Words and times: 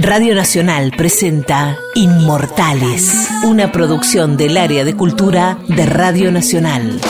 Radio 0.00 0.36
Nacional 0.36 0.92
presenta 0.96 1.76
Inmortales, 1.96 3.28
una 3.44 3.72
producción 3.72 4.36
del 4.36 4.56
área 4.56 4.84
de 4.84 4.94
cultura 4.94 5.58
de 5.66 5.86
Radio 5.86 6.30
Nacional. 6.30 7.00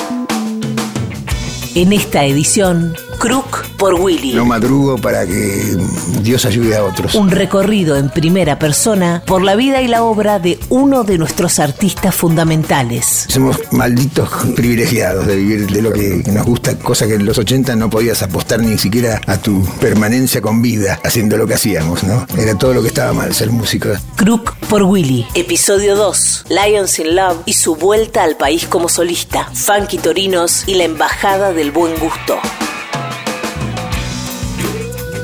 En 1.74 1.92
esta 1.92 2.24
edición, 2.24 2.94
Crook 3.18 3.66
por 3.76 3.94
Willy. 3.94 4.32
No 4.32 4.44
madrugo 4.44 4.96
para 4.96 5.26
que 5.26 5.76
Dios 6.22 6.44
ayude 6.44 6.76
a 6.76 6.84
otros. 6.84 7.14
Un 7.16 7.30
recorrido 7.30 7.96
en 7.96 8.10
primera 8.10 8.58
persona 8.58 9.22
por 9.26 9.42
la 9.42 9.56
vida 9.56 9.82
y 9.82 9.88
la 9.88 10.04
obra 10.04 10.38
de 10.38 10.58
uno 10.68 11.02
de 11.02 11.18
nuestros 11.18 11.58
artistas 11.58 12.14
fundamentales. 12.14 13.26
Somos 13.28 13.60
malditos 13.72 14.30
privilegiados 14.54 15.26
de 15.26 15.36
vivir 15.36 15.66
de 15.66 15.82
lo 15.82 15.92
que 15.92 16.22
nos 16.32 16.46
gusta, 16.46 16.78
cosa 16.78 17.08
que 17.08 17.14
en 17.14 17.26
los 17.26 17.38
80 17.38 17.74
no 17.74 17.90
podías 17.90 18.22
apostar 18.22 18.60
ni 18.60 18.78
siquiera 18.78 19.20
a 19.26 19.36
tu 19.36 19.64
permanencia 19.80 20.40
con 20.40 20.62
vida 20.62 21.00
haciendo 21.04 21.36
lo 21.36 21.46
que 21.46 21.54
hacíamos, 21.54 22.04
¿no? 22.04 22.24
Era 22.36 22.56
todo 22.56 22.72
lo 22.72 22.82
que 22.82 22.88
estaba 22.88 23.12
mal, 23.12 23.34
ser 23.34 23.50
músico. 23.50 23.88
Crook 24.14 24.54
por 24.68 24.84
Willy. 24.84 25.26
Episodio 25.34 25.96
2. 25.96 26.46
Lions 26.50 26.98
in 27.00 27.16
Love 27.16 27.38
y 27.46 27.54
su 27.54 27.74
vuelta 27.74 28.22
al 28.22 28.36
país 28.36 28.66
como 28.66 28.88
solista. 28.88 29.50
Funky 29.52 29.98
Torinos 29.98 30.62
y 30.68 30.74
la 30.74 30.84
embajada 30.84 31.52
del 31.52 31.72
buen 31.72 31.98
gusto. 31.98 32.38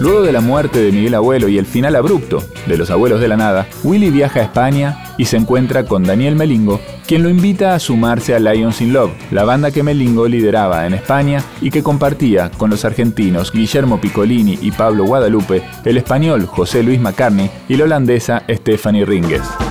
Luego 0.05 0.21
de 0.21 0.33
la 0.33 0.43
muerte 0.43 0.83
de 0.83 0.93
Miguel 0.93 1.15
Abuelo 1.15 1.49
y 1.49 1.57
el 1.57 1.65
final 1.65 1.97
abrupto 1.97 2.45
de 2.67 2.77
Los 2.77 2.91
Abuelos 2.91 3.23
de 3.23 3.29
la 3.29 3.39
Nada, 3.39 3.67
Willy 3.83 4.11
viaja 4.11 4.41
a 4.41 4.43
España 4.43 5.03
y 5.17 5.25
se 5.25 5.39
encuentra 5.39 5.87
con 5.87 6.03
Daniel 6.03 6.37
Melingo, 6.37 6.79
quien 7.07 7.23
lo 7.23 7.30
invita 7.30 7.75
a 7.75 7.79
sumarse 7.79 8.35
a 8.35 8.39
Lions 8.39 8.83
in 8.83 8.93
Love, 8.93 9.13
la 9.30 9.45
banda 9.45 9.71
que 9.71 9.83
Melingo 9.83 10.29
lideraba 10.29 10.87
en 10.87 10.93
España 10.93 11.43
y 11.63 11.71
que 11.71 11.83
compartía 11.83 12.51
con 12.51 12.69
los 12.69 12.85
argentinos 12.85 13.51
Guillermo 13.51 13.99
Piccolini 13.99 14.59
y 14.61 14.73
Pablo 14.73 15.05
Guadalupe, 15.05 15.63
el 15.87 15.97
español 15.97 16.45
José 16.45 16.83
Luis 16.83 17.01
McCartney 17.01 17.51
y 17.71 17.77
la 17.79 17.85
holandesa 17.85 18.43
Stephanie 18.47 19.07
Ringes. 19.07 19.63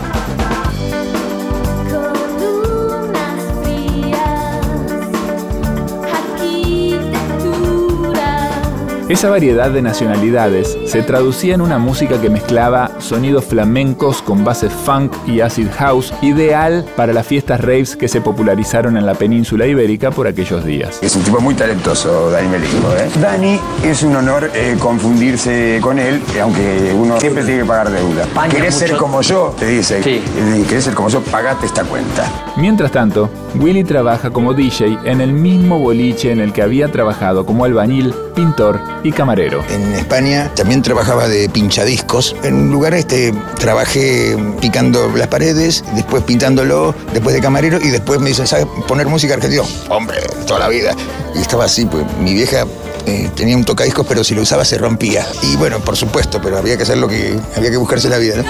Esa 9.09 9.29
variedad 9.29 9.69
de 9.69 9.81
nacionalidades 9.81 10.77
se 10.85 11.03
traducía 11.03 11.55
en 11.55 11.61
una 11.61 11.77
música 11.77 12.21
que 12.21 12.29
mezclaba 12.29 12.89
sonidos 12.99 13.43
flamencos 13.43 14.21
con 14.21 14.45
bases 14.45 14.71
funk 14.71 15.11
y 15.27 15.41
acid 15.41 15.67
house, 15.77 16.13
ideal 16.21 16.85
para 16.95 17.11
las 17.11 17.27
fiestas 17.27 17.59
raves 17.59 17.97
que 17.97 18.07
se 18.07 18.21
popularizaron 18.21 18.95
en 18.95 19.05
la 19.05 19.13
península 19.15 19.67
ibérica 19.67 20.11
por 20.11 20.25
aquellos 20.25 20.63
días. 20.63 20.99
Es 21.01 21.17
un 21.17 21.23
tipo 21.23 21.41
muy 21.41 21.53
talentoso, 21.53 22.31
Dani 22.31 22.47
Melingo. 22.47 22.93
¿eh? 22.93 23.09
Dani, 23.21 23.59
es 23.83 24.03
un 24.03 24.15
honor 24.15 24.49
eh, 24.53 24.77
confundirse 24.79 25.79
con 25.81 25.99
él, 25.99 26.21
aunque 26.41 26.93
uno 26.97 27.19
siempre 27.19 27.43
tiene 27.43 27.63
que 27.63 27.67
pagar 27.67 27.91
deuda. 27.91 28.25
¿Querés 28.49 28.75
ser 28.75 28.95
como 28.95 29.21
yo? 29.21 29.53
Te 29.59 29.67
dice. 29.67 30.01
Sí. 30.01 30.21
¿Querés 30.69 30.85
ser 30.85 30.93
como 30.93 31.09
yo? 31.09 31.19
Pagate 31.19 31.65
esta 31.65 31.83
cuenta. 31.83 32.25
Mientras 32.55 32.91
tanto, 32.91 33.29
Willy 33.59 33.83
trabaja 33.83 34.29
como 34.29 34.53
DJ 34.53 34.97
en 35.03 35.19
el 35.19 35.33
mismo 35.33 35.77
boliche 35.77 36.31
en 36.31 36.39
el 36.39 36.53
que 36.53 36.61
había 36.61 36.89
trabajado 36.89 37.45
como 37.45 37.65
albañil, 37.65 38.13
pintor 38.33 38.79
y 39.03 39.11
camarero. 39.11 39.63
En 39.69 39.93
España 39.93 40.51
también 40.55 40.81
trabajaba 40.81 41.27
de 41.27 41.49
pinchadiscos. 41.49 42.35
En 42.43 42.55
un 42.55 42.71
lugar 42.71 42.93
este 42.93 43.33
trabajé 43.59 44.37
picando 44.61 45.11
las 45.15 45.27
paredes, 45.27 45.83
después 45.93 46.23
pintándolo, 46.23 46.95
después 47.13 47.35
de 47.35 47.41
camarero 47.41 47.79
y 47.81 47.89
después 47.89 48.19
me 48.19 48.29
dicen, 48.29 48.47
¿sabes 48.47 48.65
poner 48.87 49.07
música 49.07 49.33
argentina? 49.33 49.63
Hombre, 49.89 50.17
toda 50.47 50.61
la 50.61 50.69
vida. 50.69 50.95
Y 51.35 51.39
estaba 51.39 51.65
así, 51.65 51.85
pues 51.85 52.05
mi 52.19 52.33
vieja 52.33 52.65
eh, 53.05 53.29
tenía 53.35 53.57
un 53.57 53.65
tocadiscos, 53.65 54.05
pero 54.07 54.23
si 54.23 54.33
lo 54.33 54.41
usaba 54.41 54.63
se 54.63 54.77
rompía. 54.77 55.25
Y 55.41 55.55
bueno, 55.57 55.79
por 55.79 55.97
supuesto, 55.97 56.41
pero 56.41 56.57
había 56.57 56.77
que 56.77 56.83
hacer 56.83 56.97
lo 56.97 57.07
que 57.07 57.37
había 57.55 57.69
que 57.69 57.77
buscarse 57.77 58.09
la 58.09 58.17
vida. 58.17 58.43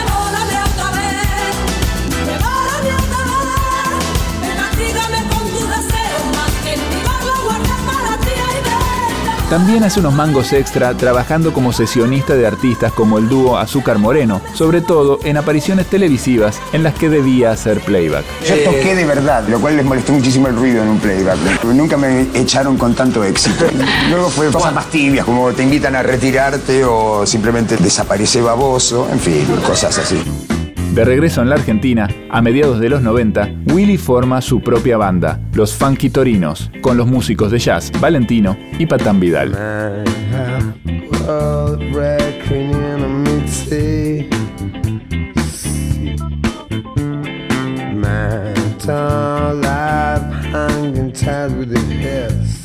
También 9.53 9.84
hace 9.84 10.00
unos 10.00 10.16
mangos 10.16 10.52
extra 10.52 10.96
trabajando 10.96 11.53
como 11.53 11.74
sesionista 11.74 12.34
de 12.34 12.47
artistas 12.47 12.91
como 12.91 13.19
el 13.19 13.30
dúo 13.30 13.59
Azúcar 13.59 14.00
Moreno, 14.00 14.41
sobre 14.56 14.81
todo 14.81 15.19
en 15.24 15.38
apariciones 15.38 15.86
televisivas 15.86 16.59
en 16.74 16.81
las 16.81 16.96
que 16.96 17.08
debía 17.08 17.52
hacer 17.52 17.80
playback. 17.81 18.25
Yo 18.47 18.56
toqué 18.63 18.96
de 18.96 19.06
verdad, 19.06 19.47
lo 19.47 19.62
cual 19.62 19.78
les 19.78 19.86
molestó 19.86 20.12
muchísimo 20.13 20.47
el 20.47 20.56
ruido 20.56 20.81
en 20.81 20.90
un 20.90 20.97
playback. 20.97 21.66
Nunca 21.66 21.97
me 21.97 22.22
echaron 22.34 22.78
con 22.78 22.96
tanto 22.96 23.24
éxito. 23.24 23.66
Luego 24.09 24.30
fue 24.30 24.52
cosas 24.52 24.74
más 24.74 24.90
tibias, 24.90 25.24
como 25.24 25.52
te 25.52 25.62
invitan 25.62 25.96
a 25.96 26.02
retirarte 26.02 26.84
o 26.84 27.24
simplemente 27.28 27.78
desaparece 27.78 28.42
baboso, 28.42 29.08
en 29.12 29.19
fin, 29.19 29.46
cosas 29.63 29.96
así. 30.00 30.62
De 30.94 31.04
regreso 31.04 31.42
en 31.42 31.50
la 31.50 31.56
Argentina, 31.56 32.08
a 32.30 32.44
mediados 32.44 32.80
de 32.80 32.88
los 32.88 33.02
90, 33.02 33.50
Willy 33.66 33.98
forma 33.98 34.42
su 34.42 34.62
propia 34.62 34.96
banda, 34.96 35.40
los 35.54 35.74
Funky 35.74 36.12
Torinos, 36.12 36.70
con 36.81 36.98
los 36.98 37.08
músicos 37.08 37.50
de 37.50 37.58
jazz 37.58 37.92
Valentino 38.00 38.56
y 38.78 38.86
Patán 38.86 39.20
Vidal. 39.20 39.58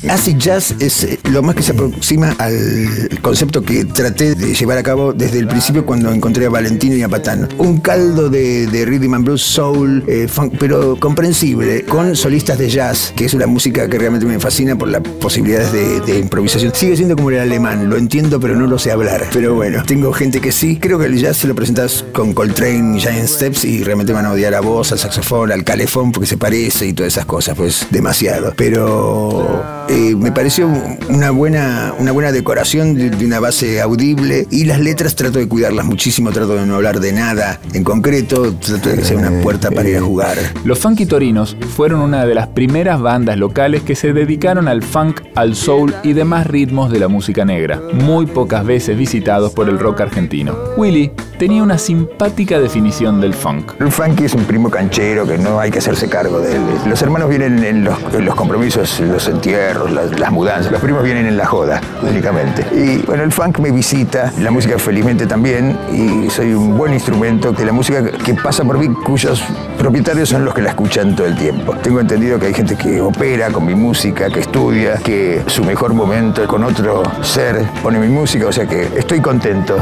Acid 0.09 0.37
Jazz 0.37 0.75
es 0.79 1.03
eh, 1.03 1.18
lo 1.31 1.43
más 1.43 1.55
que 1.55 1.63
se 1.63 1.71
aproxima 1.71 2.35
al 2.37 3.09
concepto 3.21 3.61
que 3.61 3.85
traté 3.85 4.35
de 4.35 4.53
llevar 4.53 4.77
a 4.77 4.83
cabo 4.83 5.13
desde 5.13 5.39
el 5.39 5.47
principio 5.47 5.85
cuando 5.85 6.11
encontré 6.11 6.45
a 6.45 6.49
Valentino 6.49 6.95
y 6.95 7.03
a 7.03 7.09
Patán. 7.09 7.47
Un 7.57 7.79
caldo 7.79 8.29
de, 8.29 8.67
rhythm 8.85 9.13
and 9.13 9.25
blues, 9.25 9.41
soul, 9.41 10.03
eh, 10.07 10.27
pero 10.59 10.97
comprensible, 10.99 11.83
con 11.85 12.15
solistas 12.15 12.57
de 12.57 12.69
jazz, 12.69 13.13
que 13.15 13.25
es 13.25 13.33
una 13.33 13.47
música 13.47 13.87
que 13.87 13.97
realmente 13.97 14.25
me 14.25 14.39
fascina 14.39 14.75
por 14.75 14.87
las 14.87 15.01
posibilidades 15.01 15.71
de, 16.05 16.19
improvisación. 16.19 16.73
Sigue 16.73 16.95
siendo 16.95 17.15
como 17.15 17.29
el 17.29 17.39
alemán, 17.39 17.89
lo 17.89 17.97
entiendo, 17.97 18.39
pero 18.39 18.55
no 18.55 18.67
lo 18.67 18.79
sé 18.79 18.91
hablar. 18.91 19.27
Pero 19.31 19.55
bueno, 19.55 19.83
tengo 19.85 20.11
gente 20.11 20.41
que 20.41 20.51
sí. 20.51 20.77
Creo 20.77 20.99
que 20.99 21.05
el 21.05 21.17
jazz 21.17 21.37
se 21.37 21.47
lo 21.47 21.55
presentas 21.55 22.05
con 22.13 22.33
Coltrane 22.33 22.99
Giant 22.99 23.27
Steps 23.27 23.65
y 23.65 23.83
realmente 23.83 24.13
van 24.13 24.25
a 24.25 24.31
odiar 24.31 24.55
a 24.55 24.61
vos, 24.61 24.91
al 24.91 24.99
saxofón, 24.99 25.51
al 25.51 25.63
calefón, 25.63 26.11
porque 26.11 26.27
se 26.27 26.37
parece 26.37 26.87
y 26.87 26.93
todas 26.93 27.13
esas 27.13 27.25
cosas, 27.25 27.55
pues 27.55 27.87
demasiado. 27.91 28.53
Pero 28.55 29.85
eh, 29.89 30.15
me 30.15 30.31
pareció 30.31 30.69
una 31.19 31.31
buena, 31.31 31.93
una 31.99 32.13
buena 32.13 32.31
decoración 32.31 32.95
de, 32.95 33.25
una 33.25 33.41
base 33.41 33.81
audible 33.81 34.47
y 34.49 34.63
las 34.63 34.79
letras 34.79 35.17
trato 35.17 35.37
de 35.37 35.49
cuidarlas 35.49 35.85
muchísimo, 35.85 36.31
trato 36.31 36.55
de 36.55 36.65
no 36.65 36.75
hablar 36.75 37.01
de 37.01 37.11
nada 37.11 37.59
en 37.73 37.83
concreto, 37.83 38.53
trato 38.53 38.87
de 38.87 38.95
que 38.95 39.03
sea 39.03 39.17
una 39.17 39.41
puerta 39.41 39.69
para 39.69 39.89
ir 39.89 39.97
a 39.97 40.01
jugar. 40.01 40.37
Los 40.63 40.79
Funky 40.79 41.05
Torinos 41.05 41.57
fueron 41.75 41.99
una 41.99 42.25
de 42.25 42.35
las 42.35 42.47
primeras 42.47 43.01
bandas 43.01 43.37
locales 43.37 43.81
que 43.81 43.95
se 43.95 44.13
dedicaron 44.13 44.69
al 44.69 44.81
funk, 44.81 45.19
al 45.35 45.57
soul 45.57 45.93
y 46.03 46.13
demás 46.13 46.47
ritmos 46.47 46.89
de 46.89 46.99
la 46.99 47.09
música 47.09 47.43
negra, 47.43 47.81
muy 47.91 48.25
pocas 48.25 48.65
veces 48.65 48.97
visitados 48.97 49.51
por 49.51 49.67
el 49.67 49.77
rock 49.77 49.99
argentino. 49.99 50.55
Willy 50.77 51.11
tenía 51.39 51.63
una 51.63 51.77
simpática 51.77 52.59
definición 52.59 53.21
del 53.21 53.33
funk. 53.33 53.71
El 53.79 53.91
funk 53.91 54.19
es 54.21 54.33
un 54.33 54.43
primo 54.43 54.69
canchero 54.69 55.25
que 55.25 55.37
no 55.37 55.59
hay 55.59 55.71
que 55.71 55.79
hacerse 55.79 56.09
cargo 56.09 56.39
de 56.41 56.57
él. 56.57 56.61
Los 56.85 57.01
hermanos 57.01 57.29
vienen 57.29 57.63
en 57.63 57.85
los, 57.85 58.35
compromisos, 58.35 58.99
los 58.99 59.27
entierros, 59.29 59.89
las, 59.89 60.31
mudanzas. 60.31 60.71
Los 60.71 60.81
primos 60.81 61.03
vienen 61.13 61.25
en 61.25 61.37
la 61.37 61.47
joda, 61.47 61.81
únicamente. 62.03 62.63
Y 62.71 62.99
bueno, 62.99 63.23
el 63.23 63.31
funk 63.31 63.57
me 63.57 63.71
visita, 63.71 64.31
la 64.37 64.51
música 64.51 64.77
felizmente 64.77 65.25
también, 65.25 65.75
y 65.91 66.29
soy 66.29 66.53
un 66.53 66.77
buen 66.77 66.93
instrumento 66.93 67.51
de 67.51 67.65
la 67.65 67.71
música 67.71 68.03
que 68.11 68.35
pasa 68.35 68.63
por 68.63 68.77
mí, 68.77 68.89
cuyos 69.03 69.43
propietarios 69.79 70.29
son 70.29 70.45
los 70.45 70.53
que 70.53 70.61
la 70.61 70.69
escuchan 70.69 71.15
todo 71.15 71.25
el 71.25 71.35
tiempo. 71.35 71.75
Tengo 71.81 71.99
entendido 71.99 72.37
que 72.37 72.45
hay 72.45 72.53
gente 72.53 72.75
que 72.75 73.01
opera 73.01 73.49
con 73.49 73.65
mi 73.65 73.73
música, 73.73 74.29
que 74.29 74.41
estudia, 74.41 74.97
que 74.97 75.41
su 75.47 75.63
mejor 75.63 75.95
momento 75.95 76.45
con 76.45 76.63
otro 76.63 77.01
ser 77.23 77.65
pone 77.81 77.97
mi 77.97 78.07
música, 78.07 78.45
o 78.45 78.51
sea 78.51 78.67
que 78.67 78.83
estoy 78.95 79.19
contento. 79.19 79.77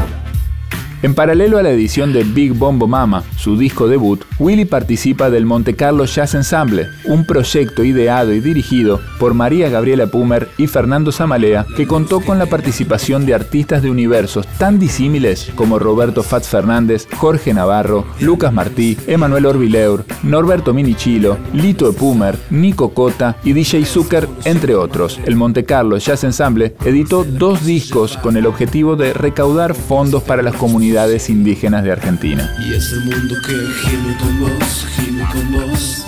En 1.00 1.14
paralelo 1.14 1.58
a 1.58 1.62
la 1.62 1.70
edición 1.70 2.12
de 2.12 2.24
Big 2.24 2.54
Bombo 2.54 2.88
Mama, 2.88 3.22
su 3.36 3.56
disco 3.56 3.86
debut, 3.86 4.24
Willy 4.40 4.64
participa 4.64 5.30
del 5.30 5.46
Monte 5.46 5.76
Carlo 5.76 6.04
Jazz 6.06 6.34
Ensemble, 6.34 6.88
un 7.04 7.24
proyecto 7.24 7.84
ideado 7.84 8.32
y 8.32 8.40
dirigido 8.40 9.00
por 9.20 9.32
María 9.32 9.68
Gabriela 9.68 10.08
Pumer 10.08 10.48
y 10.58 10.66
Fernando 10.66 11.12
Zamalea, 11.12 11.66
que 11.76 11.86
contó 11.86 12.20
con 12.20 12.40
la 12.40 12.46
participación 12.46 13.26
de 13.26 13.34
artistas 13.34 13.80
de 13.80 13.92
universos 13.92 14.48
tan 14.58 14.80
disímiles 14.80 15.52
como 15.54 15.78
Roberto 15.78 16.24
Fats 16.24 16.48
Fernández, 16.48 17.06
Jorge 17.16 17.54
Navarro, 17.54 18.04
Lucas 18.18 18.52
Martí, 18.52 18.98
Emanuel 19.06 19.46
Orbileur, 19.46 20.04
Norberto 20.24 20.74
Minichilo, 20.74 21.38
Lito 21.52 21.92
Pumer, 21.92 22.36
Nico 22.50 22.92
Cota 22.92 23.36
y 23.44 23.52
DJ 23.52 23.84
Zucker, 23.84 24.28
entre 24.44 24.74
otros. 24.74 25.20
El 25.26 25.36
Monte 25.36 25.64
Carlo 25.64 25.96
Jazz 25.98 26.24
Ensemble 26.24 26.74
editó 26.84 27.22
dos 27.22 27.64
discos 27.64 28.16
con 28.16 28.36
el 28.36 28.46
objetivo 28.46 28.96
de 28.96 29.12
recaudar 29.12 29.74
fondos 29.74 30.24
para 30.24 30.42
las 30.42 30.56
comunidades 30.56 30.87
indígenas 31.28 31.84
de 31.84 31.92
Argentina. 31.92 32.50
Y 32.58 32.74
es 32.74 32.92
el 32.92 33.00
mundo 33.00 33.34
que 33.46 33.52
gime 33.52 34.16
con 34.18 34.40
vos, 34.40 34.86
gime 34.96 35.24
con 35.32 35.52
vos, 35.52 36.06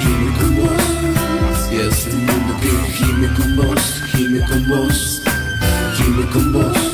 gime 0.00 0.32
con 0.38 0.56
vos. 0.56 1.72
Y 1.72 1.76
es 1.76 2.06
el 2.06 2.16
mundo 2.16 2.56
que 2.60 2.92
gime 2.92 3.28
con 3.34 3.56
vos, 3.56 4.02
gime 4.10 4.40
con 4.46 4.68
vos, 4.68 5.22
gime 5.96 6.26
con 6.30 6.52
vos. 6.52 6.87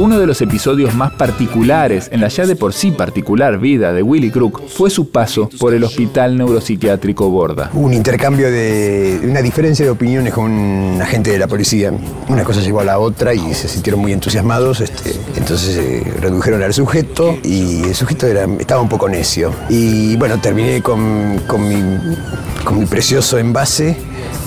Uno 0.00 0.18
de 0.18 0.26
los 0.26 0.40
episodios 0.40 0.94
más 0.94 1.12
particulares 1.12 2.08
en 2.10 2.22
la 2.22 2.28
ya 2.28 2.46
de 2.46 2.56
por 2.56 2.72
sí 2.72 2.90
particular 2.90 3.58
vida 3.58 3.92
de 3.92 4.02
Willy 4.02 4.30
Crook 4.30 4.66
fue 4.66 4.88
su 4.88 5.10
paso 5.10 5.50
por 5.58 5.74
el 5.74 5.84
Hospital 5.84 6.38
Neuropsiquiátrico 6.38 7.28
Borda. 7.28 7.68
Un 7.74 7.92
intercambio 7.92 8.50
de 8.50 9.20
una 9.24 9.42
diferencia 9.42 9.84
de 9.84 9.90
opiniones 9.90 10.32
con 10.32 10.50
un 10.50 11.02
agente 11.02 11.32
de 11.32 11.38
la 11.38 11.46
policía. 11.46 11.92
Una 12.30 12.44
cosa 12.44 12.62
llegó 12.62 12.80
a 12.80 12.84
la 12.84 12.98
otra 12.98 13.34
y 13.34 13.52
se 13.52 13.68
sintieron 13.68 14.00
muy 14.00 14.14
entusiasmados. 14.14 14.80
Este, 14.80 15.14
entonces 15.36 15.76
eh, 15.76 16.02
redujeron 16.18 16.62
al 16.62 16.72
sujeto 16.72 17.36
y 17.44 17.82
el 17.82 17.94
sujeto 17.94 18.26
estaba 18.26 18.80
un 18.80 18.88
poco 18.88 19.06
necio. 19.06 19.52
Y 19.68 20.16
bueno, 20.16 20.40
terminé 20.40 20.80
con, 20.80 21.42
con, 21.46 21.68
mi, 21.68 22.86
precioso 22.86 23.36
envase 23.36 23.98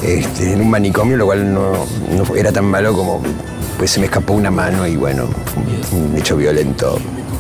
este, 0.02 0.54
en 0.54 0.62
un 0.62 0.72
manicomio, 0.72 1.16
lo 1.16 1.28
cual 1.28 1.54
no 1.54 1.86
era 2.36 2.52
tan 2.52 2.66
malo 2.66 2.96
como 2.96 3.22
pues 3.78 3.92
se 3.92 4.00
me 4.00 4.06
escapó 4.06 4.34
una 4.34 4.52
mano 4.52 4.88
y 4.88 4.96
bueno, 4.96 5.28
un 5.92 6.18
hecho 6.18 6.38
violento 6.38 7.00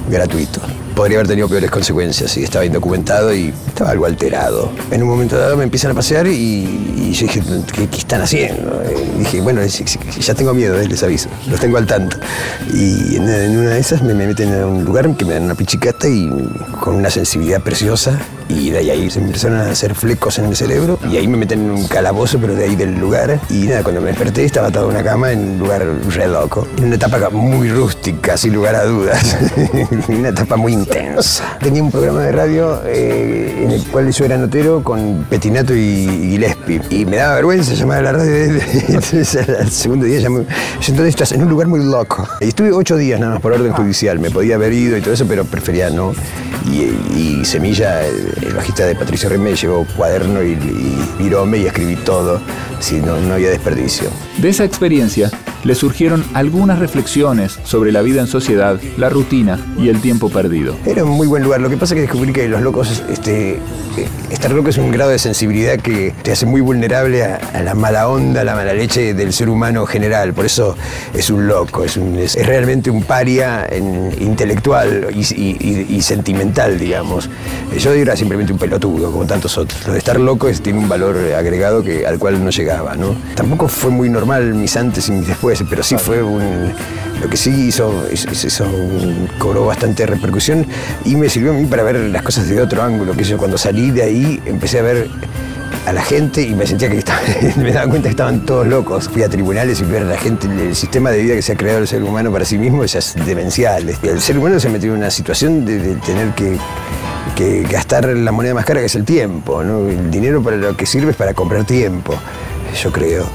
gratuito. 0.10 0.62
Podría 0.96 1.18
haber 1.18 1.28
tenido 1.28 1.50
peores 1.50 1.72
consecuencias 1.72 2.38
y 2.38 2.44
estaba 2.44 2.66
indocumentado 2.66 3.34
y 3.34 3.52
estaba 3.68 3.92
algo 3.92 4.06
alterado. 4.06 4.72
En 4.92 5.02
un 5.02 5.10
momento 5.10 5.38
dado 5.38 5.58
me 5.58 5.64
empiezan 5.64 5.92
a 5.92 5.94
pasear 5.96 6.28
y, 6.28 7.12
yo 7.14 7.28
dije, 7.28 7.42
¿qué, 7.74 7.98
están 7.98 8.22
haciendo? 8.22 8.82
Y 9.16 9.20
dije, 9.20 9.42
bueno, 9.42 9.62
ya 9.64 10.34
tengo 10.36 10.54
miedo, 10.54 10.80
eh, 10.80 10.88
les 10.88 11.02
aviso, 11.02 11.30
los 11.50 11.60
tengo 11.60 11.78
al 11.78 11.88
tanto. 11.88 12.18
Y 12.74 13.16
en, 13.16 13.24
una 13.24 13.72
de 13.72 13.80
esas 13.80 14.04
me, 14.04 14.14
meten 14.14 14.54
en 14.54 14.64
un 14.64 14.86
lugar 14.86 15.16
que 15.16 15.26
me 15.26 15.34
dan 15.34 15.44
una 15.44 15.56
pichicata 15.56 16.08
y 16.08 16.30
con 16.80 16.96
una 16.96 17.10
sensibilidad 17.10 17.62
preciosa 17.62 18.20
y 18.50 18.70
de 18.70 18.80
ahí 18.80 19.10
se 19.10 19.20
empezaron 19.20 19.60
a 19.60 19.72
hacer 19.72 19.96
flecos 19.96 20.40
en 20.40 20.46
el 20.46 20.56
cerebro 20.56 21.00
y 21.10 21.18
ahí 21.18 21.28
me 21.28 21.38
meten 21.38 21.66
en 21.66 21.72
un 21.72 21.88
calabozo, 21.88 22.40
pero 22.40 22.56
de 22.56 22.66
ahí 22.66 22.76
del 22.76 23.00
lugar. 23.00 23.40
Y 23.50 23.68
nada, 23.68 23.84
cuando 23.84 24.02
me 24.02 24.08
desperté 24.08 24.46
estaba 24.46 24.68
atado 24.68 24.90
en 24.90 24.96
una 24.96 25.04
cama 25.04 25.32
en 25.32 25.40
un 25.40 25.60
lugar 25.60 25.86
re 26.10 26.28
loco. 26.28 26.68
En 26.78 26.86
una 26.86 26.96
etapa 26.96 27.30
muy 27.30 27.70
rústica, 27.70 28.38
sin 28.38 28.54
lugar 28.54 28.76
a 28.76 28.84
dudas. 28.86 29.38
una 30.08 30.30
etapa 30.30 30.56
muy 30.56 30.74
intensa. 30.74 31.58
Tenía 31.60 31.84
un 31.84 31.92
programa 31.92 32.22
de 32.22 32.32
radio 32.32 32.82
eh, 32.86 33.64
en 33.64 33.72
el 33.72 33.84
cual 33.88 34.12
yo 34.12 34.26
era 34.26 34.38
notero 34.38 34.84
con 34.84 35.26
Petinato 35.30 35.74
y 35.74 36.08
Gillespie. 36.08 36.82
Y 36.90 37.06
me 37.06 37.18
daba 37.18 37.36
vergüenza 37.36 37.74
llamar 37.74 38.00
a 38.00 38.02
la 38.02 38.12
radio. 38.14 38.62
Entonces 38.88 39.36
al 39.36 39.70
segundo 39.72 40.06
día 40.06 40.20
llamé. 40.20 40.46
Entonces 40.76 41.08
estás 41.08 41.32
en 41.32 41.44
un 41.44 41.50
lugar 41.50 41.68
muy 41.68 41.84
loco. 41.84 42.28
Y 42.42 42.50
estuve 42.50 42.72
ocho 42.72 42.98
días 42.98 43.20
nada 43.20 43.34
más 43.34 43.42
por 43.42 43.54
orden 43.54 43.72
judicial. 43.74 44.20
Me 44.20 44.30
podía 44.32 44.56
haber 44.56 44.74
ido 44.74 44.98
y 44.98 45.02
todo 45.02 45.14
eso, 45.14 45.26
pero 45.28 45.46
prefería 45.46 45.90
no. 45.90 46.14
Y, 46.72 47.40
y 47.42 47.46
Semilla 47.46 48.06
el 48.06 48.54
bajista 48.56 48.86
de 48.86 48.96
Patricio 48.96 49.30
Rey 49.30 49.38
me 49.38 49.56
llevó 49.56 49.86
cuaderno 49.98 50.42
y, 50.42 50.52
y 50.52 51.06
virome 51.20 51.58
y 51.60 51.66
escribí 51.66 51.96
todo, 51.98 52.42
si 52.80 52.96
no, 53.02 53.20
no 53.20 53.34
había 53.34 53.50
desperdicio. 53.50 54.10
De 54.38 54.50
esa 54.50 54.64
experiencia 54.64 55.30
le 55.64 55.76
surgieron 55.76 56.24
algunas 56.34 56.80
reflexiones 56.80 57.60
sobre 57.64 57.92
la 57.92 58.02
vida 58.02 58.22
en 58.22 58.28
sociedad, 58.28 58.80
la 58.98 59.10
rutina 59.10 59.60
y 59.78 59.90
el 59.90 60.02
tiempo 60.02 60.30
perdido. 60.30 60.76
Era 60.86 61.04
un 61.04 61.12
muy 61.12 61.28
buen 61.28 61.44
lugar. 61.44 61.62
Lo 61.62 61.70
que 61.70 61.78
pasa 61.78 61.94
es 61.94 61.98
que 61.98 62.02
descubrí 62.02 62.34
que 62.34 62.48
los 62.48 62.62
locos, 62.62 63.04
este, 63.10 63.60
estar 64.34 64.52
loco 64.52 64.70
es 64.70 64.78
un 64.78 64.92
grado 64.92 65.12
de 65.12 65.20
sensibilidad 65.20 65.78
que 65.80 66.14
te 66.24 66.32
hace 66.32 66.46
muy 66.46 66.60
vulnerable 66.60 67.24
a, 67.24 67.62
la 67.64 67.74
mala 67.76 68.08
onda, 68.08 68.42
a 68.42 68.44
la 68.44 68.56
mala 68.56 68.74
leche 68.74 69.14
del 69.14 69.32
ser 69.32 69.48
humano 69.48 69.86
general. 69.86 70.34
Por 70.34 70.46
eso 70.46 70.76
es 71.14 71.30
un 71.30 71.48
loco, 71.48 71.84
es, 71.84 71.98
realmente 72.46 72.90
un 72.90 73.04
paria 73.04 73.68
intelectual 74.20 75.10
y, 75.14 76.02
sentimental, 76.02 76.80
digamos. 76.80 77.30
Yo 77.78 77.94
era 77.94 78.16
simplemente 78.16 78.52
un 78.52 78.60
pelotudo, 78.60 79.12
como 79.12 79.26
tantos 79.26 79.58
otros. 79.58 79.86
Lo 79.88 79.94
de 79.94 80.00
estar 80.00 80.20
loco 80.20 80.48
es, 80.48 80.62
tiene 80.62 80.80
un 80.80 80.90
valor 80.90 81.16
agregado 81.38 81.84
que, 81.84 82.06
al 82.06 82.18
cual 82.18 82.44
no 82.44 82.50
llegaba. 82.50 82.96
¿no? 82.96 83.16
Tampoco 83.36 83.68
fue 83.68 83.92
muy 83.92 84.10
normal 84.10 84.54
mis 84.56 84.76
antes 84.76 85.08
y 85.10 85.12
mis 85.12 85.28
después 85.28 85.64
pero 85.70 85.84
sí 85.84 85.96
fue 85.98 86.24
un. 86.24 86.74
Lo 87.22 87.30
que 87.30 87.38
sí 87.38 87.68
hizo, 87.68 88.06
eso 88.12 88.66
cobró 89.38 89.66
bastante 89.66 90.06
repercusión 90.06 90.66
y 91.06 91.16
me 91.16 91.30
sirvió 91.30 91.52
a 91.52 91.54
mí 91.54 91.66
para 91.66 91.84
ver 91.84 91.96
las 91.96 92.22
cosas 92.22 92.50
de 92.50 92.62
otro 92.62 92.82
ángulo. 92.84 93.14
Que 93.14 93.24
yo 93.24 93.38
cuando 93.38 93.58
salí 93.58 93.92
de 93.92 94.04
ahí 94.04 94.23
empecé 94.46 94.80
a 94.80 94.82
ver 94.82 95.10
a 95.86 95.92
la 95.92 96.02
gente 96.02 96.42
y 96.42 96.56
me 96.56 96.66
sentía 96.66 96.90
que 96.90 97.04
me 97.58 97.72
daba 97.72 97.90
cuenta 97.90 98.08
que 98.08 98.12
estaban 98.12 98.46
todos 98.46 98.68
locos. 98.68 99.10
Fui 99.10 99.24
a 99.24 99.30
tribunales 99.30 99.82
y 99.82 99.84
ver 99.84 100.04
a 100.04 100.06
la 100.06 100.18
gente, 100.18 100.48
el 100.48 100.76
sistema 100.76 101.12
de 101.12 101.22
vida 101.22 101.36
que 101.36 101.42
se 101.42 101.54
ha 101.54 101.56
creado 101.56 101.80
el 101.80 101.88
ser 101.88 102.04
humano 102.04 102.32
para 102.32 102.46
sí 102.46 102.58
mismo 102.58 102.84
es 102.84 103.16
demencial. 103.26 103.90
El 103.90 104.22
ser 104.22 104.38
humano 104.38 104.60
se 104.60 104.68
ha 104.68 104.72
metido 104.72 104.94
en 104.94 105.00
una 105.00 105.12
situación 105.12 105.66
de, 105.66 105.96
tener 105.98 106.34
que, 106.36 106.58
gastar 107.70 108.06
la 108.06 108.32
moneda 108.32 108.54
más 108.54 108.66
cara 108.66 108.80
que 108.80 108.86
es 108.86 108.96
el 108.96 109.06
tiempo. 109.06 109.62
El 109.62 110.10
dinero 110.10 110.42
para 110.42 110.58
lo 110.58 110.78
que 110.78 110.86
sirve 110.86 111.12
es 111.12 111.18
para 111.18 111.34
comprar 111.34 111.66
tiempo, 111.66 112.16
yo 112.82 112.92
creo. 112.92 113.26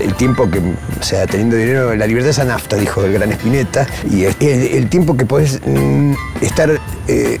El 0.00 0.14
tiempo 0.14 0.50
que, 0.50 0.58
o 0.58 1.02
sea, 1.02 1.26
teniendo 1.26 1.56
dinero, 1.56 1.94
la 1.94 2.06
libertad 2.06 2.30
es 2.30 2.46
nafta, 2.46 2.76
dijo 2.76 3.04
el 3.04 3.12
gran 3.12 3.32
Espineta, 3.32 3.86
y 4.10 4.24
el, 4.24 4.88
tiempo 4.88 5.16
que 5.16 5.26
puedes 5.26 5.60
mm, 5.66 6.14
estar 6.40 6.80
eh, 7.08 7.38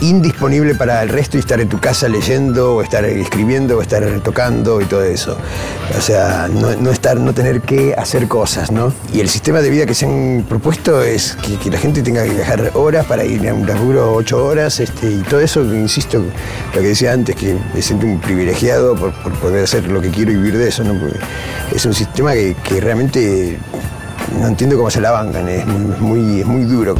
indisponible 0.00 0.74
para 0.74 1.02
el 1.02 1.08
resto 1.08 1.36
y 1.36 1.40
estar 1.40 1.60
en 1.60 1.68
tu 1.68 1.78
casa 1.78 2.08
leyendo 2.08 2.76
o 2.76 2.82
estar 2.82 3.04
escribiendo 3.04 3.78
o 3.78 3.82
estar 3.82 4.04
tocando 4.20 4.80
y 4.80 4.84
todo 4.84 5.02
eso. 5.02 5.36
O 5.96 6.00
sea, 6.00 6.48
no, 6.48 6.90
estar, 6.90 7.18
no 7.18 7.32
tener 7.32 7.60
que 7.60 7.94
hacer 7.94 8.28
cosas, 8.28 8.70
¿no? 8.70 8.92
Y 9.12 9.20
el 9.20 9.28
sistema 9.28 9.60
de 9.60 9.70
vida 9.70 9.86
que 9.86 9.94
se 9.94 10.06
han 10.06 10.44
propuesto 10.48 11.02
es 11.02 11.36
que, 11.62 11.70
la 11.70 11.78
gente 11.78 12.02
tenga 12.02 12.24
que 12.24 12.30
viajar 12.30 12.70
horas 12.74 13.06
para 13.06 13.24
ir 13.24 13.48
a 13.48 13.54
un 13.54 13.66
laburo 13.66 14.14
ocho 14.14 14.44
horas 14.44 14.78
este, 14.80 15.10
y 15.10 15.22
todo 15.22 15.40
eso, 15.40 15.62
insisto, 15.62 16.18
lo 16.74 16.80
que 16.80 16.88
decía 16.88 17.12
antes, 17.12 17.34
que 17.34 17.56
me 17.74 17.80
siento 17.80 18.06
un 18.06 18.20
privilegiado 18.20 18.94
por, 18.94 19.12
poder 19.40 19.64
hacer 19.64 19.88
lo 19.88 20.00
que 20.00 20.10
quiero 20.10 20.32
y 20.32 20.36
vivir 20.36 20.58
de 20.58 20.68
eso, 20.68 20.84
¿no? 20.84 20.91
Es 21.74 21.86
un 21.86 21.94
sistema 21.94 22.32
que, 22.32 22.80
realmente 22.80 23.58
no 24.40 24.46
entiendo 24.46 24.76
cómo 24.76 24.90
se 24.90 25.00
la 25.00 25.10
bancan, 25.10 25.48
es 25.48 25.66
muy, 25.66 26.40
es 26.40 26.46
muy 26.46 26.64
duro. 26.64 26.94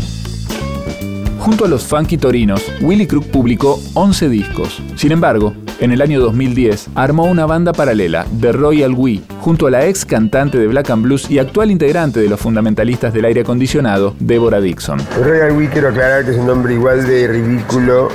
Junto 1.42 1.64
a 1.64 1.68
los 1.68 1.82
Funky 1.84 2.18
Torinos, 2.18 2.62
Willy 2.80 3.06
Crook 3.06 3.26
publicó 3.26 3.80
11 3.94 4.28
discos. 4.28 4.80
Sin 4.94 5.10
embargo, 5.10 5.52
en 5.80 5.90
el 5.90 6.00
año 6.00 6.20
2010 6.20 6.90
armó 6.94 7.24
una 7.24 7.46
banda 7.46 7.72
paralela, 7.72 8.24
The 8.40 8.52
Royal 8.52 8.94
We, 8.94 9.20
junto 9.40 9.66
a 9.66 9.70
la 9.72 9.84
ex 9.86 10.04
cantante 10.04 10.56
de 10.56 10.68
Black 10.68 10.90
and 10.90 11.02
Blues 11.02 11.28
y 11.28 11.40
actual 11.40 11.72
integrante 11.72 12.20
de 12.20 12.28
los 12.28 12.38
fundamentalistas 12.38 13.12
del 13.12 13.24
aire 13.24 13.40
acondicionado, 13.40 14.14
Deborah 14.20 14.60
Dixon. 14.60 14.98
The 14.98 15.24
Royal 15.24 15.56
We 15.56 15.68
quiero 15.68 15.88
aclarar 15.88 16.24
que 16.24 16.30
es 16.30 16.36
un 16.36 16.46
nombre 16.46 16.74
igual 16.74 17.04
de 17.04 17.26
ridículo 17.26 18.08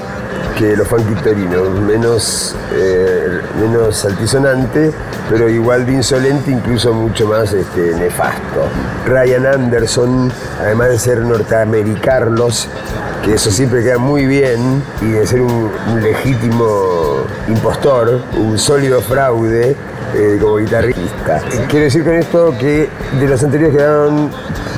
que 0.58 0.76
los 0.76 0.88
funky 0.88 1.14
menos, 1.86 2.56
eh, 2.74 3.42
menos 3.60 4.04
altisonante, 4.06 4.92
pero 5.30 5.48
igual 5.50 5.86
de 5.86 5.94
insolente, 5.94 6.50
incluso 6.52 6.94
mucho 6.94 7.28
más 7.28 7.54
este, 7.54 7.94
nefasto. 7.96 8.68
Ryan 9.06 9.46
Anderson, 9.46 10.32
además 10.60 10.90
de 10.90 11.00
ser 11.00 11.20
norteamericanos, 11.20 12.68
que 13.24 13.36
eso 13.36 13.52
siempre 13.52 13.84
queda 13.84 14.00
muy 14.00 14.26
bien, 14.26 14.82
y 15.02 15.12
de 15.12 15.28
ser 15.28 15.42
un, 15.42 15.70
legítimo 16.02 17.26
impostor, 17.48 18.22
un 18.38 18.58
sólido 18.58 19.02
fraude, 19.02 19.76
eh, 20.16 20.38
como 20.42 20.58
guitarrista. 20.58 21.42
Quiero 21.70 21.86
decir 21.86 22.04
con 22.04 22.14
esto 22.16 22.56
que 22.58 22.90
de 23.20 23.28
los 23.28 23.44
anteriores 23.44 23.76
quedaron 23.76 24.32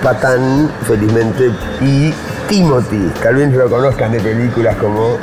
Patán, 0.03 0.69
felizmente, 0.85 1.51
y 1.81 2.13
Timothy, 2.49 3.11
tal 3.21 3.35
vez 3.35 3.53
lo 3.53 3.69
conozcan 3.69 4.11
de 4.11 4.19
películas 4.19 4.75
como 4.77 5.19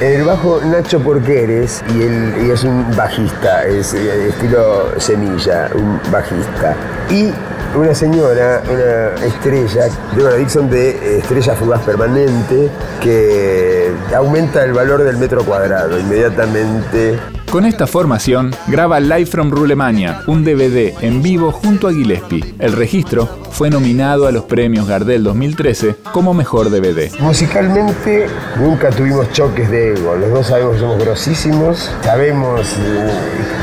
En 0.00 0.20
el 0.20 0.24
bajo 0.24 0.60
Nacho 0.62 1.00
Porqueres 1.00 1.82
y 1.94 2.02
él 2.02 2.50
es 2.50 2.62
un 2.62 2.94
bajista, 2.94 3.64
es 3.64 3.94
eh, 3.94 4.28
estilo 4.28 5.00
semilla, 5.00 5.70
un 5.74 5.98
bajista. 6.12 6.76
Y 7.08 7.32
una 7.74 7.94
señora, 7.94 8.62
una 8.70 9.26
estrella, 9.26 9.86
Deborah 10.14 10.36
Dixon 10.36 10.68
de 10.68 11.18
Estrella 11.18 11.54
Fugaz 11.54 11.80
Permanente, 11.80 12.68
que 13.00 13.90
aumenta 14.14 14.62
el 14.62 14.74
valor 14.74 15.02
del 15.04 15.16
metro 15.16 15.42
cuadrado 15.42 15.98
inmediatamente. 15.98 17.18
Con 17.54 17.66
esta 17.66 17.86
formación, 17.86 18.50
graba 18.66 18.98
Live 18.98 19.26
from 19.26 19.48
Rulemania, 19.48 20.22
un 20.26 20.42
DVD 20.42 20.92
en 21.02 21.22
vivo 21.22 21.52
junto 21.52 21.86
a 21.86 21.92
Gillespie. 21.92 22.52
El 22.58 22.72
registro 22.72 23.28
fue 23.52 23.70
nominado 23.70 24.26
a 24.26 24.32
los 24.32 24.42
premios 24.42 24.88
Gardel 24.88 25.22
2013 25.22 25.94
como 26.12 26.34
mejor 26.34 26.68
DVD. 26.68 27.12
Musicalmente 27.20 28.26
nunca 28.58 28.90
tuvimos 28.90 29.30
choques 29.30 29.70
de 29.70 29.92
ego, 29.92 30.16
los 30.16 30.30
dos 30.30 30.48
sabemos 30.48 30.74
que 30.74 30.80
somos 30.80 30.98
grosísimos, 30.98 31.92
sabemos 32.02 32.72
eh, 32.76 33.10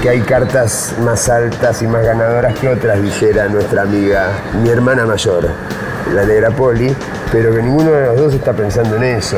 que 0.01 0.07
hay 0.07 0.21
cartas 0.21 0.95
más 1.03 1.27
altas 1.27 1.81
y 1.81 1.88
más 1.88 2.05
ganadoras 2.05 2.57
que 2.60 2.69
otras, 2.69 3.03
dijera 3.03 3.50
nuestra 3.50 3.81
amiga, 3.81 4.29
mi 4.63 4.69
hermana 4.69 5.05
mayor, 5.05 5.50
la 6.13 6.24
negra 6.24 6.50
Poli, 6.51 6.95
pero 7.29 7.53
que 7.53 7.62
ninguno 7.62 7.91
de 7.91 8.05
los 8.05 8.17
dos 8.17 8.33
está 8.36 8.53
pensando 8.53 8.95
en 8.95 9.03
eso. 9.03 9.38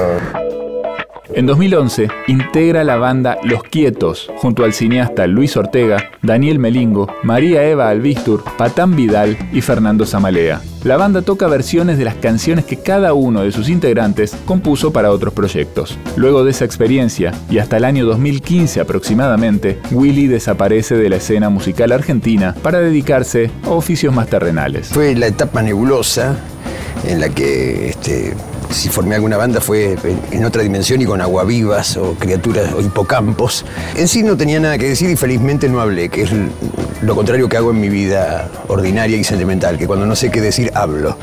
En 1.29 1.45
2011 1.45 2.09
integra 2.27 2.83
la 2.83 2.97
banda 2.97 3.37
Los 3.43 3.63
Quietos 3.63 4.29
junto 4.37 4.65
al 4.65 4.73
cineasta 4.73 5.25
Luis 5.25 5.55
Ortega, 5.55 6.11
Daniel 6.21 6.59
Melingo, 6.59 7.07
María 7.23 7.63
Eva 7.63 7.89
Albistur, 7.89 8.43
Patán 8.57 8.95
Vidal 8.95 9.37
y 9.53 9.61
Fernando 9.61 10.05
Zamalea. 10.05 10.61
La 10.83 10.97
banda 10.97 11.21
toca 11.21 11.47
versiones 11.47 11.97
de 11.97 12.03
las 12.03 12.15
canciones 12.15 12.65
que 12.65 12.75
cada 12.75 13.13
uno 13.13 13.43
de 13.43 13.53
sus 13.53 13.69
integrantes 13.69 14.35
compuso 14.45 14.91
para 14.91 15.11
otros 15.11 15.33
proyectos. 15.33 15.97
Luego 16.17 16.43
de 16.43 16.51
esa 16.51 16.65
experiencia, 16.65 17.33
y 17.49 17.59
hasta 17.59 17.77
el 17.77 17.85
año 17.85 18.05
2015 18.05 18.81
aproximadamente, 18.81 19.79
Willy 19.91 20.27
desaparece 20.27 20.97
de 20.97 21.09
la 21.09 21.15
escena 21.15 21.49
musical 21.49 21.93
argentina 21.93 22.53
para 22.61 22.79
dedicarse 22.79 23.49
a 23.63 23.69
oficios 23.69 24.13
más 24.13 24.27
terrenales. 24.27 24.89
Fue 24.89 25.15
la 25.15 25.27
etapa 25.27 25.61
nebulosa 25.61 26.35
en 27.07 27.21
la 27.21 27.29
que 27.29 27.89
este, 27.89 28.33
si 28.73 28.89
formé 28.89 29.15
alguna 29.15 29.37
banda 29.37 29.61
fue 29.61 29.95
en 30.31 30.45
otra 30.45 30.63
dimensión 30.63 31.01
y 31.01 31.05
con 31.05 31.21
aguavivas 31.21 31.97
o 31.97 32.15
criaturas 32.15 32.73
o 32.73 32.81
hipocampos. 32.81 33.65
En 33.95 34.07
sí 34.07 34.23
no 34.23 34.35
tenía 34.35 34.59
nada 34.59 34.77
que 34.77 34.89
decir 34.89 35.09
y 35.09 35.15
felizmente 35.15 35.69
no 35.69 35.79
hablé, 35.79 36.09
que 36.09 36.23
es 36.23 36.31
lo 37.01 37.15
contrario 37.15 37.47
que 37.47 37.57
hago 37.57 37.71
en 37.71 37.79
mi 37.79 37.89
vida 37.89 38.49
ordinaria 38.67 39.17
y 39.17 39.23
sentimental, 39.23 39.77
que 39.77 39.87
cuando 39.87 40.05
no 40.05 40.15
sé 40.15 40.31
qué 40.31 40.41
decir 40.41 40.71
hablo 40.73 41.17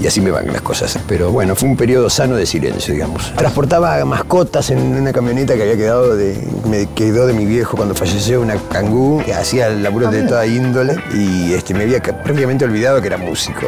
y 0.00 0.06
así 0.06 0.20
me 0.20 0.30
van 0.30 0.46
las 0.48 0.62
cosas. 0.62 0.98
Pero 1.06 1.30
bueno, 1.30 1.54
fue 1.54 1.68
un 1.68 1.76
periodo 1.76 2.10
sano 2.10 2.36
de 2.36 2.46
silencio, 2.46 2.92
digamos. 2.92 3.32
Transportaba 3.36 4.04
mascotas 4.04 4.70
en 4.70 4.78
una 4.78 5.12
camioneta 5.12 5.54
que 5.54 5.62
había 5.62 5.76
quedado 5.76 6.16
de, 6.16 6.36
me 6.68 6.86
quedó 6.86 7.26
de 7.26 7.32
mi 7.32 7.44
viejo 7.44 7.76
cuando 7.76 7.94
falleció, 7.94 8.40
una 8.40 8.56
cangú 8.56 9.22
que 9.24 9.34
hacía 9.34 9.68
laburo 9.68 10.10
de 10.10 10.22
toda 10.22 10.46
índole 10.46 10.96
y 11.14 11.52
este, 11.54 11.74
me 11.74 11.84
había 11.84 12.02
prácticamente 12.02 12.64
olvidado 12.64 13.00
que 13.00 13.06
era 13.06 13.16
músico. 13.16 13.60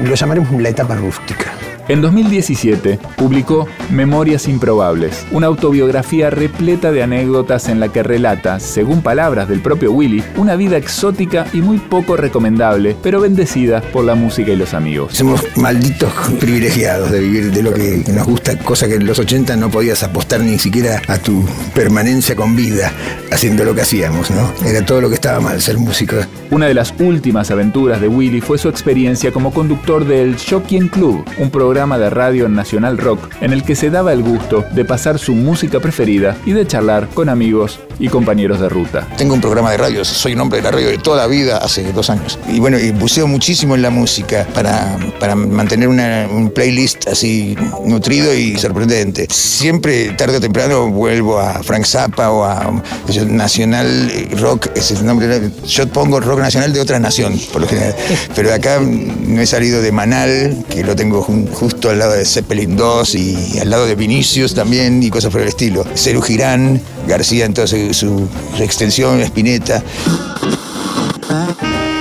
lo 0.00 0.14
llamaremos 0.14 0.60
la 0.60 0.68
etapa 0.68 0.94
rústica. 0.94 1.52
En 1.88 2.00
2017 2.00 3.00
publicó 3.16 3.66
Memorias 3.90 4.46
Improbables, 4.46 5.26
una 5.32 5.48
autobiografía 5.48 6.30
repleta 6.30 6.92
de 6.92 7.02
anécdotas 7.02 7.68
en 7.68 7.80
la 7.80 7.88
que 7.88 8.04
relata, 8.04 8.60
según 8.60 9.02
palabras 9.02 9.48
del 9.48 9.60
propio 9.60 9.90
Willy, 9.90 10.22
una 10.36 10.54
vida 10.54 10.76
exótica 10.76 11.44
y 11.52 11.60
muy 11.60 11.78
poco 11.78 12.16
recomendable, 12.16 12.96
pero 13.02 13.20
bendecida 13.20 13.80
por 13.80 14.04
la 14.04 14.14
música 14.14 14.52
y 14.52 14.56
los 14.56 14.74
amigos. 14.74 15.14
Somos 15.14 15.44
malditos 15.56 16.12
privilegiados 16.38 17.10
de 17.10 17.18
vivir 17.18 17.50
de 17.50 17.62
lo 17.64 17.74
que 17.74 18.04
nos 18.14 18.28
gusta, 18.28 18.56
cosa 18.58 18.86
que 18.86 18.94
en 18.94 19.06
los 19.06 19.18
80 19.18 19.56
no 19.56 19.68
podías 19.68 20.04
apostar 20.04 20.40
ni 20.40 20.60
siquiera 20.60 21.02
a 21.08 21.18
tu 21.18 21.44
permanencia 21.74 22.36
con 22.36 22.54
vida 22.54 22.92
haciendo 23.32 23.64
lo 23.64 23.74
que 23.74 23.80
hacíamos, 23.80 24.30
¿no? 24.30 24.52
Era 24.64 24.86
todo 24.86 25.00
lo 25.00 25.08
que 25.08 25.16
estaba 25.16 25.40
mal, 25.40 25.60
ser 25.60 25.78
músico. 25.78 26.16
Una 26.50 26.66
de 26.66 26.74
las 26.74 26.94
últimas 27.00 27.50
aventuras 27.50 28.00
de 28.00 28.08
Willy 28.08 28.40
fue 28.40 28.58
su 28.58 28.68
experiencia 28.68 29.32
como 29.32 29.52
conductor 29.52 30.04
del 30.04 30.36
Shocking 30.36 30.88
Club, 30.88 31.24
un 31.38 31.50
programa 31.50 31.71
programa 31.72 31.96
de 31.96 32.10
radio 32.10 32.50
Nacional 32.50 32.98
Rock 32.98 33.30
en 33.40 33.54
el 33.54 33.64
que 33.64 33.74
se 33.74 33.88
daba 33.88 34.12
el 34.12 34.22
gusto 34.22 34.62
de 34.72 34.84
pasar 34.84 35.18
su 35.18 35.32
música 35.32 35.80
preferida 35.80 36.36
y 36.44 36.52
de 36.52 36.66
charlar 36.66 37.08
con 37.08 37.30
amigos 37.30 37.80
y 37.98 38.08
compañeros 38.08 38.60
de 38.60 38.68
ruta. 38.68 39.08
Tengo 39.16 39.32
un 39.32 39.40
programa 39.40 39.70
de 39.70 39.78
radio, 39.78 40.04
soy 40.04 40.34
un 40.34 40.40
hombre 40.40 40.58
de 40.58 40.64
la 40.64 40.70
radio 40.70 40.88
de 40.88 40.98
toda 40.98 41.16
la 41.22 41.26
vida, 41.26 41.56
hace 41.56 41.90
dos 41.94 42.10
años. 42.10 42.38
Y 42.46 42.60
bueno, 42.60 42.78
y 42.78 42.90
buceo 42.90 43.26
muchísimo 43.26 43.74
en 43.74 43.80
la 43.80 43.88
música 43.88 44.46
para, 44.52 44.98
para 45.18 45.34
mantener 45.34 45.88
un 45.88 46.52
playlist 46.54 47.08
así 47.08 47.56
nutrido 47.86 48.34
y 48.34 48.58
sorprendente. 48.58 49.26
Siempre, 49.30 50.10
tarde 50.10 50.36
o 50.36 50.40
temprano, 50.40 50.90
vuelvo 50.90 51.38
a 51.38 51.62
Frank 51.62 51.86
Zappa 51.86 52.30
o 52.30 52.44
a 52.44 52.82
Nacional 53.28 54.12
Rock, 54.38 54.66
es 54.74 54.90
el 54.90 55.06
nombre. 55.06 55.50
Yo 55.66 55.88
pongo 55.88 56.20
rock 56.20 56.40
nacional 56.40 56.74
de 56.74 56.80
otra 56.80 56.98
nación, 56.98 57.40
por 57.50 57.62
lo 57.62 57.66
general. 57.66 57.94
Pero 58.34 58.52
acá 58.52 58.78
no 58.78 59.40
he 59.40 59.46
salido 59.46 59.80
de 59.80 59.90
Manal, 59.90 60.66
que 60.68 60.84
lo 60.84 60.94
tengo 60.94 61.22
junto 61.22 61.61
justo 61.62 61.90
al 61.90 62.00
lado 62.00 62.14
de 62.14 62.24
Zeppelin 62.24 62.76
2 62.76 63.14
y 63.14 63.58
al 63.60 63.70
lado 63.70 63.86
de 63.86 63.94
Vinicius 63.94 64.52
también 64.52 65.00
y 65.00 65.10
cosas 65.10 65.30
por 65.30 65.42
el 65.42 65.46
estilo. 65.46 65.84
Ceru 65.94 66.20
Girán, 66.20 66.82
García 67.06 67.44
entonces 67.44 67.96
su, 67.96 68.28
su 68.56 68.62
extensión, 68.62 69.20
Espineta. 69.20 69.80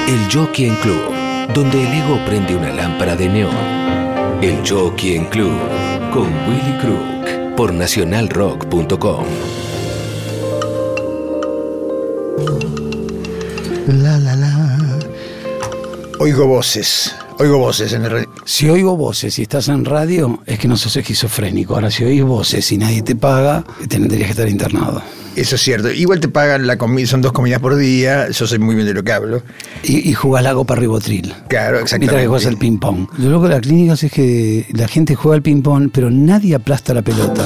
El 0.08 0.34
Jockey 0.34 0.65
en 0.65 0.75
Club, 0.77 1.00
donde 1.53 1.80
el 1.80 1.94
ego 1.94 2.20
prende 2.25 2.56
una 2.56 2.72
lámpara 2.72 3.15
de 3.15 3.30
neón. 3.30 3.56
El 4.41 4.68
Jockey 4.68 5.18
en 5.18 5.25
Club, 5.25 5.53
con 6.12 6.24
Willy 6.24 6.80
Crook, 6.82 7.56
por 7.56 7.72
nacionalrock.com. 7.72 9.25
La 13.88 14.18
la 14.18 14.36
la. 14.36 15.00
Oigo 16.18 16.48
voces. 16.48 17.15
Oigo 17.38 17.60
voces 17.60 17.94
en 17.94 18.06
el. 18.06 18.30
Si 18.45 18.69
oigo 18.69 18.98
voces 18.98 19.38
y 19.39 19.43
estás 19.43 19.67
en 19.67 19.86
radio, 19.86 20.41
es 20.45 20.60
que 20.60 20.67
no 20.67 20.75
sos 20.77 20.95
esquizofrénico. 20.98 21.75
Ahora, 21.75 21.91
si 21.91 22.03
oís 22.03 22.24
voces 22.24 22.71
y 22.71 22.77
nadie 22.77 23.01
te 23.01 23.15
paga, 23.15 23.63
tendrías 23.88 24.25
que 24.25 24.31
estar 24.31 24.50
internado. 24.50 25.01
Eso 25.36 25.55
es 25.55 25.62
cierto. 25.62 25.91
Igual 25.91 26.19
te 26.19 26.27
pagan 26.27 26.67
la 26.67 26.77
comida, 26.77 27.07
son 27.07 27.21
dos 27.21 27.31
comidas 27.31 27.62
por 27.62 27.75
día. 27.75 28.29
Yo 28.29 28.48
sé 28.48 28.60
muy 28.60 28.75
bien 28.75 28.88
de 28.88 28.93
lo 28.93 29.03
que 29.03 29.13
hablo. 29.13 29.43
Y, 29.83 30.10
y 30.10 30.13
jugás 30.13 30.43
la 30.43 30.53
copa 30.53 30.75
ribotril. 30.75 31.33
Claro, 31.48 31.79
exactamente. 31.79 32.15
Mientras 32.15 32.21
que 32.21 32.27
juegas 32.27 32.45
al 32.48 32.57
ping-pong. 32.57 33.07
Lo 33.17 33.29
loco 33.29 33.43
de 33.45 33.50
las 33.51 33.62
clínicas 33.62 34.03
es 34.03 34.12
que 34.12 34.65
la 34.74 34.88
gente 34.88 35.15
juega 35.15 35.36
al 35.36 35.41
ping-pong, 35.41 35.89
pero 35.93 36.12
nadie 36.12 36.55
aplasta 36.55 36.93
la 36.93 37.01
pelota. 37.01 37.45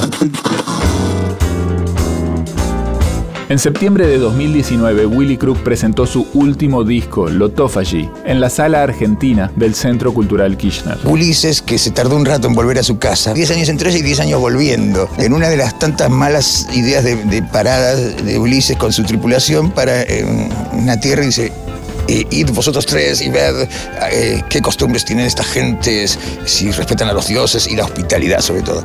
En 3.48 3.60
septiembre 3.60 4.08
de 4.08 4.18
2019, 4.18 5.06
Willy 5.06 5.38
Crook 5.38 5.60
presentó 5.60 6.08
su 6.08 6.26
último 6.34 6.84
disco, 6.84 7.30
Lotophagy, 7.30 8.10
en 8.26 8.42
la 8.42 8.50
sala 8.50 8.82
argentina 8.82 9.52
del 9.56 9.76
Centro 9.76 10.12
Cultural 10.16 10.58
Kirchner. 10.58 10.98
Ulises, 11.04 11.62
que 11.62 11.78
se 11.78 11.92
tardó 11.92 12.16
un 12.16 12.26
rato 12.26 12.48
en 12.48 12.56
volver 12.56 12.80
a 12.80 12.84
su 12.84 12.98
casa, 12.98 13.36
10 13.36 13.52
años 13.52 13.70
en 13.70 13.78
tres 13.78 13.96
y 13.96 14.02
10 14.02 14.22
años 14.22 14.40
volviendo, 14.40 15.08
en 15.20 15.34
una 15.34 15.48
de 15.48 15.58
las 15.58 15.78
tantas 15.78 16.10
malas 16.10 16.68
ideas 16.74 17.04
de, 17.04 17.18
de 17.18 17.44
paradas 17.44 18.26
de 18.26 18.40
Ulises 18.40 18.78
con 18.78 18.92
su 18.92 19.04
tripulación 19.04 19.70
para 19.70 20.02
eh, 20.02 20.26
una 20.74 21.00
tierra, 21.00 21.22
dice, 21.22 21.52
eh, 22.08 22.26
id 22.30 22.50
vosotros 22.52 22.86
tres 22.86 23.22
y 23.22 23.30
ved 23.30 23.68
eh, 24.12 24.44
qué 24.50 24.62
costumbres 24.62 25.06
tienen 25.06 25.26
estas 25.26 25.48
gentes, 25.48 26.18
si 26.46 26.72
respetan 26.72 27.10
a 27.10 27.14
los 27.14 27.28
dioses 27.28 27.68
y 27.68 27.76
la 27.76 27.86
hospitalidad 27.86 28.42
sobre 28.42 28.62
todo. 28.62 28.84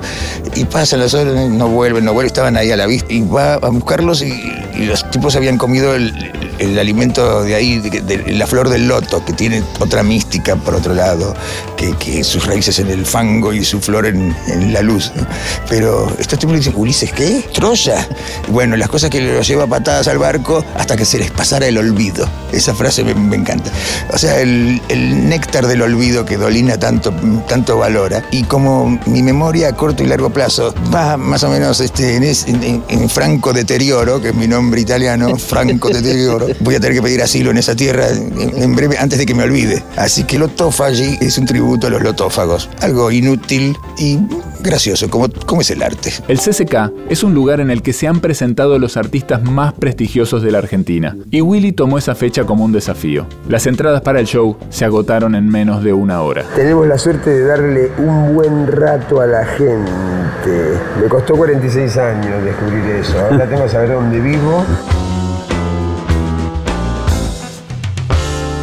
Y 0.55 0.65
pasan 0.65 1.00
las 1.00 1.15
horas, 1.15 1.35
no 1.49 1.69
vuelven, 1.69 2.05
no 2.05 2.12
vuelven, 2.12 2.29
estaban 2.29 2.57
ahí 2.57 2.71
a 2.71 2.77
la 2.77 2.87
vista 2.87 3.12
y 3.12 3.23
va 3.23 3.55
a 3.55 3.69
buscarlos 3.69 4.23
y, 4.23 4.33
y 4.77 4.85
los 4.87 5.09
tipos 5.11 5.37
habían 5.37 5.59
comido 5.59 5.95
el, 5.95 6.12
el 6.61 6.79
alimento 6.79 7.43
de 7.43 7.55
ahí, 7.55 7.79
de, 7.79 8.00
de 8.02 8.33
la 8.33 8.47
flor 8.47 8.69
del 8.69 8.87
loto, 8.87 9.25
que 9.25 9.33
tiene 9.33 9.62
otra 9.79 10.02
mística 10.02 10.57
por 10.57 10.75
otro 10.75 10.95
lado, 10.95 11.35
que, 11.76 11.97
que 11.97 12.23
sus 12.23 12.47
raíces 12.47 12.79
en 12.79 12.90
el 12.90 13.07
fango 13.07 13.52
y 13.52 13.64
su 13.64 13.81
flor 13.81 14.07
en, 14.07 14.37
en 14.47 14.73
la 14.73 14.83
luz. 14.83 15.11
¿no? 15.17 15.26
Pero 15.69 16.12
estos 16.19 16.38
tipos 16.38 16.55
dicen, 16.55 16.75
Ulises, 16.76 17.12
¿qué? 17.12 17.49
¿Troya? 17.52 18.07
Bueno, 18.49 18.76
las 18.76 18.88
cosas 18.88 19.11
que 19.11 19.21
los 19.21 19.47
lleva 19.47 19.67
patadas 19.67 20.09
al 20.09 20.19
barco 20.19 20.64
hasta 20.76 20.97
que 20.97 21.05
se 21.05 21.19
les 21.19 21.31
pasara 21.31 21.67
el 21.67 21.79
olvido. 21.79 22.29
Esa 22.52 22.75
frase 22.75 23.05
me, 23.05 23.14
me 23.14 23.37
encanta. 23.37 23.71
O 24.12 24.19
sea, 24.19 24.40
el, 24.40 24.81
el, 24.88 25.29
néctar 25.29 25.67
del 25.67 25.83
olvido 25.83 26.25
que 26.25 26.37
Dolina 26.37 26.79
tanto, 26.79 27.12
tanto 27.49 27.79
valora. 27.79 28.23
Y 28.31 28.45
como 28.45 29.00
mi 29.07 29.23
memoria 29.23 29.69
a 29.69 29.73
corto 29.73 30.02
y 30.02 30.07
largo 30.07 30.31
plazo 30.31 30.75
va 30.95 31.17
más 31.17 31.43
o 31.45 31.49
menos 31.49 31.81
este, 31.81 32.17
en, 32.17 32.25
en, 32.25 32.85
en 32.88 33.09
franco 33.09 33.52
deterioro, 33.52 34.21
que 34.21 34.29
es 34.29 34.35
mi 34.35 34.47
nombre 34.47 34.81
italiano, 34.81 35.37
franco 35.37 35.88
deterioro, 35.93 36.47
voy 36.61 36.75
a 36.75 36.80
tener 36.80 36.97
que 36.97 37.02
pedir 37.02 37.23
asilo 37.23 37.50
en 37.50 37.59
esa 37.59 37.75
tierra 37.75 38.09
en, 38.09 38.62
en 38.62 38.76
breve 38.76 38.99
antes 38.99 39.19
de 39.19 39.26
que 39.26 39.35
me 39.35 39.45
olvide. 39.45 39.83
Así 39.97 40.25
que 40.25 40.38
Lotofagi 40.38 41.19
es 41.21 41.38
un 41.38 41.47
tributo 41.47 41.87
a 41.87 41.90
los 41.90 42.02
lotófagos. 42.02 42.69
Algo 42.80 43.11
inútil 43.11 43.76
y 43.99 44.19
gracioso, 44.62 45.09
como, 45.09 45.28
como 45.47 45.62
es 45.62 45.71
el 45.71 45.83
arte. 45.83 46.12
El 46.28 46.38
CCK 46.38 46.92
es 47.09 47.23
un 47.23 47.35
lugar 47.35 47.61
en 47.61 47.71
el 47.71 47.83
que 47.83 47.92
se 47.92 48.07
han 48.07 48.21
presentado 48.21 48.78
los 48.78 48.97
artistas 48.97 49.42
más 49.42 49.73
prestigiosos 49.73 50.42
de 50.42 50.50
la 50.50 50.59
Argentina. 50.59 51.16
Y 51.30 51.40
Willy 51.40 51.73
tomó 51.73 51.99
esa 51.99 52.14
fecha 52.14 52.45
como 52.45 52.64
un 52.64 52.73
desafío. 52.73 53.26
Las 53.49 53.66
entradas 53.66 54.02
para 54.02 54.21
el 54.21 54.26
show 54.26 54.57
se 54.69 54.85
agotaron 54.85 55.35
en 55.35 55.49
menos 55.49 55.83
de 55.83 55.92
una 55.92 56.23
hora. 56.23 56.45
Tenemos 56.54 56.87
la 56.87 56.99
suerte 56.99 57.30
de 57.30 57.45
darle 57.45 57.90
un 57.99 58.35
buen 58.35 58.66
rato 58.66 59.21
a 59.21 59.26
la 59.26 59.45
gente. 59.45 60.78
Me 61.00 61.09
costó 61.09 61.35
46 61.35 61.97
años 61.97 62.45
descubrir 62.45 62.85
eso. 63.00 63.19
Ahora 63.19 63.49
tengo 63.49 63.64
que 63.64 63.71
saber 63.71 63.92
dónde 63.92 64.21
vivo. 64.21 64.64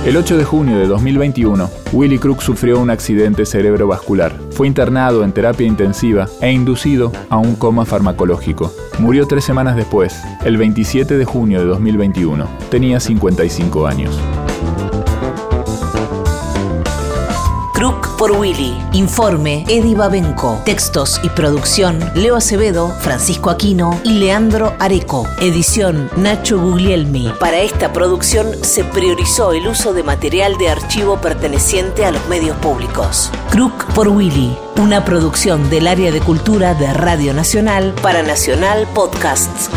El 0.07 0.15
8 0.15 0.37
de 0.37 0.45
junio 0.45 0.77
de 0.77 0.87
2021, 0.87 1.69
Willy 1.91 2.17
Crook 2.17 2.41
sufrió 2.41 2.79
un 2.79 2.89
accidente 2.89 3.45
cerebrovascular. 3.45 4.33
Fue 4.51 4.65
internado 4.65 5.25
en 5.25 5.33
terapia 5.33 5.67
intensiva 5.67 6.29
e 6.39 6.49
inducido 6.49 7.11
a 7.27 7.35
un 7.35 7.55
coma 7.55 7.83
farmacológico. 7.83 8.71
Murió 8.99 9.27
tres 9.27 9.43
semanas 9.43 9.75
después, 9.75 10.17
el 10.45 10.55
27 10.55 11.17
de 11.17 11.25
junio 11.25 11.59
de 11.59 11.65
2021. 11.65 12.47
Tenía 12.69 13.01
55 13.01 13.85
años. 13.85 14.17
Por 18.17 18.31
Willy. 18.31 18.75
Informe 18.93 19.63
Edi 19.67 19.93
Babenco. 19.93 20.61
Textos 20.65 21.19
y 21.23 21.29
producción 21.29 21.99
Leo 22.15 22.35
Acevedo, 22.35 22.89
Francisco 22.99 23.49
Aquino 23.49 23.99
y 24.03 24.13
Leandro 24.13 24.75
Areco. 24.79 25.27
Edición 25.39 26.09
Nacho 26.17 26.59
Guglielmi. 26.59 27.33
Para 27.39 27.59
esta 27.59 27.93
producción 27.93 28.63
se 28.63 28.83
priorizó 28.83 29.53
el 29.53 29.67
uso 29.67 29.93
de 29.93 30.03
material 30.03 30.57
de 30.57 30.69
archivo 30.69 31.21
perteneciente 31.21 32.05
a 32.05 32.11
los 32.11 32.25
medios 32.27 32.57
públicos. 32.57 33.31
Crook 33.51 33.85
por 33.93 34.09
Willy. 34.09 34.57
Una 34.77 35.05
producción 35.05 35.69
del 35.69 35.87
área 35.87 36.11
de 36.11 36.19
cultura 36.19 36.73
de 36.73 36.93
Radio 36.93 37.33
Nacional 37.33 37.93
para 38.01 38.23
Nacional 38.23 38.87
Podcasts. 38.93 39.69